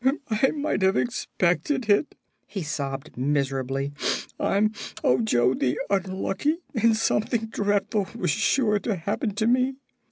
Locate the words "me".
9.45-9.75